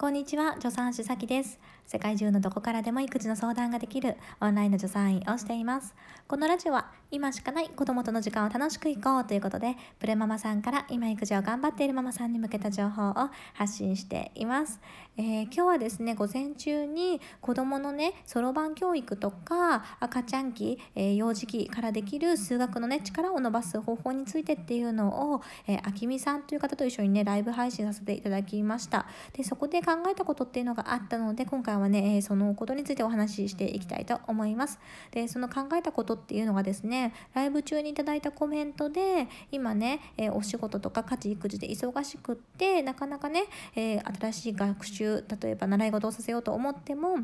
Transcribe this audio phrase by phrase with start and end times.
[0.00, 1.58] こんにちは、助産師さきです。
[1.84, 5.94] 世界中のどこからでも育児の相談ができるオンラインの助産院をしています。
[6.28, 13.14] このラジオは今しかない子供との時間を楽しくいこうということで、プレママさんから今育児を頑張っているママさんに向けた情報を
[13.54, 14.78] 発信しています。
[15.16, 29.06] えー、今日はですね、午前中に子供のね、そろばん教育とか赤ちゃん期、えー、幼児期からできる数学のね、力を伸ばす方法についてっていうのを、えー、あきみさんという方と一緒にね、ライブ配信させていただきました。
[29.32, 34.78] で、そこで考えたことっていうのがあったので、今回はね、えそのことについてお話ししていきたいと思います。
[35.12, 43.44] で、その考えたことっていうのがですね、ライブ中にいただいたコメントで、今ね、えお仕事とか家事育児で忙しくって、なかなかね、
[43.76, 47.20] え新しい学習、例えば習い事をさせようと思っても、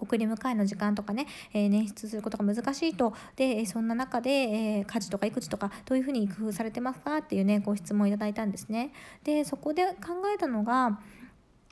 [0.00, 3.14] 送り迎えの時間とかね、えー、捻出することが難しいと。
[3.36, 8.92] で、そんな中で、えー、家事とか育児とかどういうふうに工夫されてますかっていうね、ご質問いただいたんですね。
[9.24, 11.00] で、そこで考えたのが、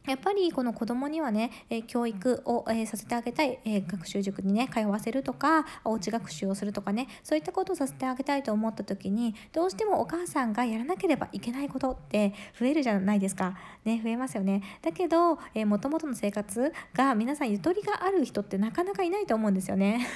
[0.06, 13.56] やっぱりこの子供にはね、え教育を、えさせてあげたい、え学習塾にね、通わせるとか、おうち学習をするとかね、そういったことをさせてあげたいと思った時に、どうしてもお母さんがやらなければいけないことって増えるじゃないですか。
[13.84, 14.62] ね、増えますよね。
[14.82, 20.06] だけど、えー、元々の生活が皆さんゆとりがある人ってなかなかいないと思うんですよね。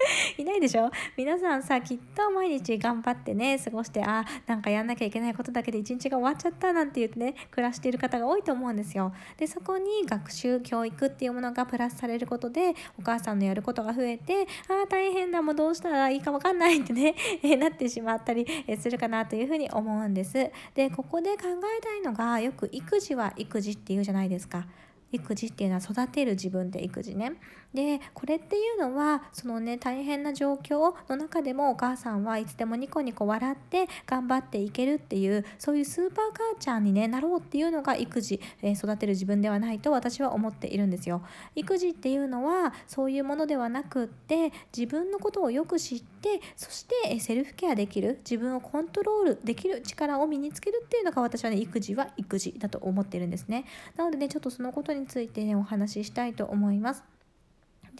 [0.38, 0.90] いないでしょ？
[1.16, 9.12] 皆さんさきっと毎日頑張ってね過ごしてあなんかやんなきゃいけないことだけで一日が終わっちゃったなんて言ってね暮らしている方が多いと思うんですよ。
[9.36, 18.46] でそこに学習教育っていうものがプラスされることでお母さんのやることが増えてああ大変だもうどうしたらいいか分かんないってね、 えなってしまったり
[18.78, 20.50] するかなというふうに思うんです。
[20.74, 21.44] でここで考
[21.78, 24.66] えたいのがよく育児は育児っていうじゃないですか。
[25.12, 27.32] 育児っていうのは育てる自分で育児ね。
[27.74, 41.22] でこれっていうのはそのね大変な状況の中でもお母さんはいつでもニコニコ笑って頑張っていけるっていうそういうスーパー母ちゃんに、ね、なろうっていうのが育児、えー、育てる自分ではないと私は思っているんですよ。
[41.54, 46.19] 育児っていうのはそういうものではなくって自分のことをよく知って
[46.56, 53.64] そしてセルフケアできる自分をコントロールできる力を身につけるっていうのが私はね育児は育児だと思ってるんですね。
[53.96, 57.19] なのでねちょっとそのことについてねお話ししたいと思います。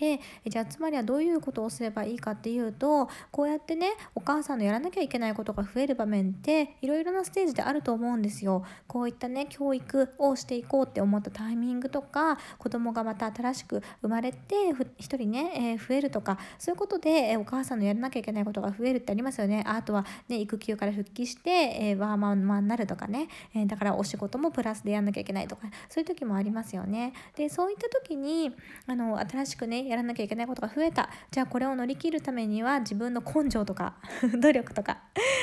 [0.01, 0.19] で
[0.49, 8.65] じゃあつまりはどういうことをすればいいかっていうとこうやってねお母さんのやらなきゃいけないことが増える場面っていろいろなステージであると思うんですよ。
[8.87, 19.63] こういったね教育をしていこうって思ったタイミングとか子供がまた新しく生まれて1人ね、えー、増えるとかそういうことで、えお母さんのやらなきゃいけないことが増えるってありますよね。
[19.67, 27.13] あとはね育休から復帰して、えー、ワーマンマンになるとかね、え、だからお仕事もプラスでやんなきゃいけないとかそういう時もありますよね。
[27.37, 28.55] でそういった時に
[28.87, 31.11] あの新しくねやらなきゃいけないことが増えた。
[31.31, 33.95] じゃあこれを乗り切るためには自分の根性とか
[34.41, 34.99] 努力とか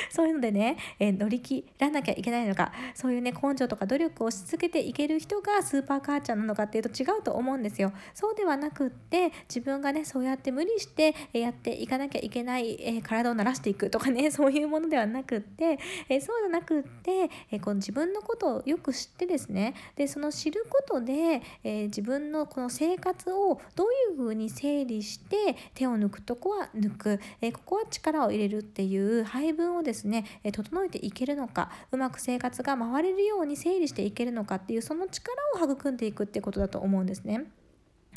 [0.09, 7.91] そういうのでね、えー、乗り切らなきゃいけないのかそういうね根性とか努力をし続けていける人がスーパー母ちゃんなのかっていうと違うと思うんですよ。
[8.13, 37.45] そうではなくって自分がねそうやって無理してやっていかなきゃいけない、えー、体を慣らしていくとかね そういうものではなくって、えー、そうじゃなくって、えこの自分のことをよく知ってですねでその知ることで、え自分のこの生活をどういうふうにに整理して手を抜くとこは抜く、えここは力を入れるっていう配分をですね、え整えていけるのかうまく生活が回れるように整理していけるのかっていうその力を育んでいくってことだと思うんですね。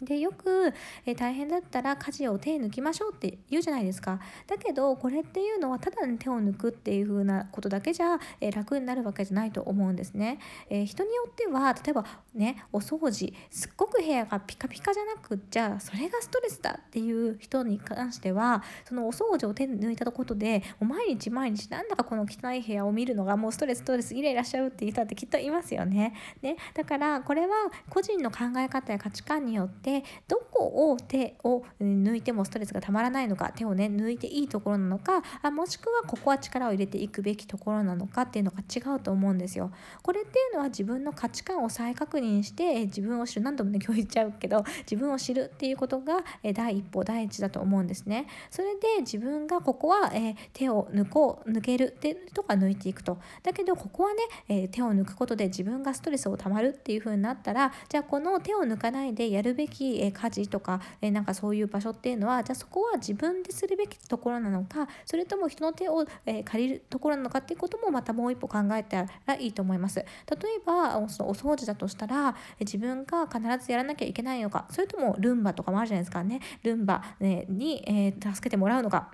[0.03, 0.73] でよく、
[1.07, 4.21] え大変だったら家事を手抜きましょうって言うじゃないですか。
[4.47, 26.15] だけどこれっていうのはただに手を抜くっていう風なことだけじゃ、え楽になるわけじゃないと思うんですね、えー、人によっては例えばねお掃除すっごく部屋がピカピカじゃなくじゃあそれがストレスだっていう人に関してはそのお掃除を手抜いたことでもう毎日毎日なんだかこの汚い部屋を見るのがもうストレスストレスイライラしちゃうっていう人ってきっといますよね。
[26.43, 27.55] ねだからこれは
[27.89, 39.73] 個人の考え方や価値観によってでどこを手を抜いてもストレスがたまらないのか手をね抜いていいところなのかあもしくはここは力を入れていくべきところなのかっていうのが違うと思うんですよ。
[40.03, 48.27] これっていうのは自分の価値観を再確認して自分を知る何度もね今日言っちゃうけど 自分を知るっていうことが第一歩第一だと思うんですね。
[48.51, 53.19] それで自分がここは、え手を抜こう抜けるってとか抜いていくと。
[53.43, 69.99] だけどここはね、え手を抜くことで自分がストレスをたまるっていう風になったらじゃあこの手を抜かないでやるべきき、え家事とか、えなんかそういう場所っていうのはじゃあそこは自分でするべきところなのかそれとも人の手を、え借りるところなのかっていうこともまたもう一歩考えたらいいと思います。
[69.99, 79.11] 例えばそのお掃除だとしたら自分が必ずやらなきゃいけないのかそれともルンバとかもあるじゃないですかねルンバ、ね、に、え、助けてもらうのか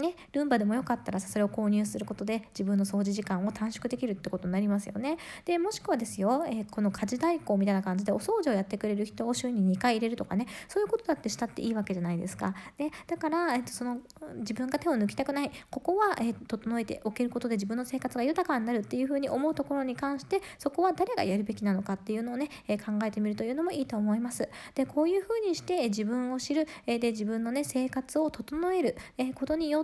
[0.00, 5.18] ね、ルンバでもよかったらそれを購入することで自分の掃除時間を短縮できるってことになりますよね。
[5.44, 12.54] でもしくはですよ、えー、この家事代行みたいな感じでお掃除をやってくれる人を週に2回入れるとかねそういうことだってしたっていいわけじゃないですか。
[12.78, 13.98] でだから、えー、とその
[14.36, 24.48] 自分が手を抜きたくないここは、えー、整えておけることで自分の生活が豊かになるっていうふうに思うところに関してそこは誰がやるべきなのかっていうのをね、え考えてみるというのもいいと思います。
[24.74, 29.83] でこういうふうにして自分を知る、えで自分のね生活を整える、えことによっ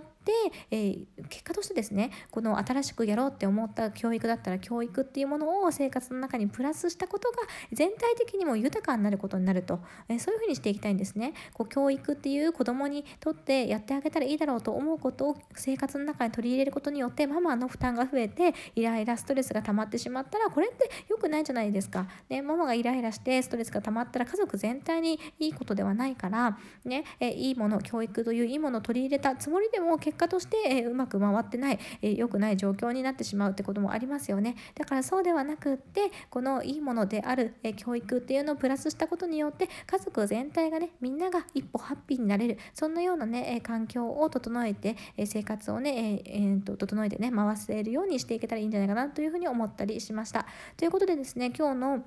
[0.69, 7.37] えー、結果としてですねこの新しくやろうって思った教育だったら教育っていうものを生活の中にプラスしたことが
[7.71, 11.33] 全体的にも豊かになることになると、えー、そういうふうにしていきたいんですね。
[11.53, 34.55] こう教育っていう子供にとってやってあげたらいいだろうと思うことを生活の中に取り入れることによってママの負担が増えてイライラストレスが溜まってしまったらこれって良くないじゃないですか、ね、ママがイライラしてストレスが溜まったら家族全体にいいことではないからね、えー、いいもの教育といういいものを取り入れたつもりでもも結果として、え、うまく回ってない、え、良くない状況になってしまうってこともありますよね。
[34.75, 50.45] だからそうではなくってこのいいものである、え教育っていうのをプラスしたことによって家族全体がねみんなが一歩ハッピーになれるそんなようなね、え環境を整えて、え生活をね、えー、と整えてね回せるようにしていけたらいいんじゃないかなというふうに思ったりしました。
[50.77, 52.03] ということでですね今日の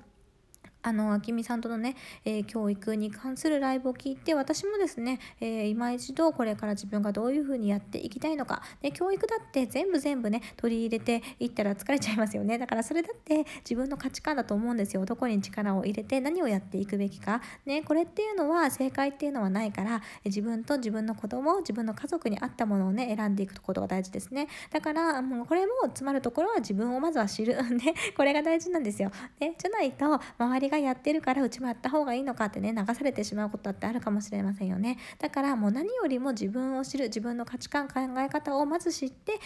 [0.85, 1.95] あの、あきみさんとのね、
[2.25, 12.59] えー、教育に関するライブを聞いて、私もですね、えー、今一度これから自分がどういうふうにやっていきたいのか、ね、教育だって全部全部ね、取り入れていったら疲れちゃいますよね。
[12.59, 15.03] だからそれだって自分の価値観だと思うんですよ。
[15.05, 17.41] どこに力を入れて何をやっていくべきか。
[17.65, 24.49] ね、これっていうのは正解っていうのはないから、自分と自分の子供、自分の家族に合ったものをね、選んでいくことが大事ですね。
[24.69, 27.55] だから、もうこれも詰まるところは自分をまずは知る。
[27.75, 29.09] ね、これが大事なんですよ。
[29.39, 34.97] ね、じゃないと、周りががやってるからうちもやった方がいいのかってね流されてしまうことだってあるかもしれませんよね。
[35.19, 39.39] だからもう何よりも自分を知る自分の価値観考え方をまず知って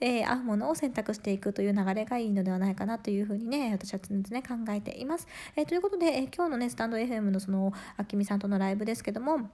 [0.00, 5.26] で、えー、合うものを選択していくという流れがいいのではないかなというふうにね私は常々ね考えています、
[5.56, 9.50] えー、ということで、えー、今日のねスタンド FM のそのあきみさんとのライブですけども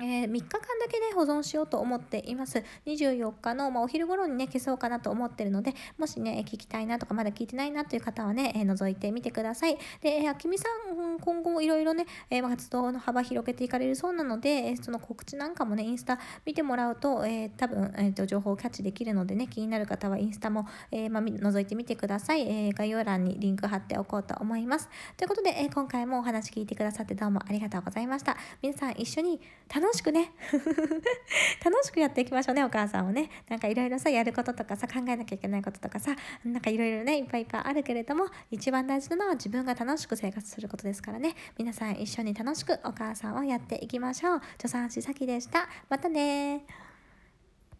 [0.00, 2.62] えー、3日間だけね保存しようと思っています。
[2.86, 9.76] 24日の、まあ、お昼頃にね消そうかなと思ってるのでもしね聞きたいなとかまだ聞いてないなという方はね、えー、覗いてみてください。
[10.00, 24.88] で、えー、あきみさん今後いろいろね、えー、活動の幅広げていかれるそうなので、え、その告知なんかもねインスタ見てもらうと、えー、多分、えーと、情報をキャッチできるのでね気になる方はインスタも、えまあ、覗いてみてください、え、概要欄にリンク貼っておこうと思います。
[25.16, 28.36] ということで、え、今回もお話聞いてくださってどうもありがとうございました。
[28.62, 29.40] 皆さん一緒に
[29.88, 30.32] 楽しくね。
[31.64, 33.30] 楽しくやっていきましょうねお母さんをね。
[33.48, 36.14] なんかいろいろさやることとかさ考えなきゃいけないこととかさ
[36.44, 41.34] なんかいろいろねいっぱいいっぱいあるけれども一番大事なのは自分が楽しく生活することですからね。
[41.56, 44.42] 皆さん一緒に楽しくお母さんをやっていきましょう。
[44.58, 45.66] 助産師さきでした。
[45.88, 46.87] またね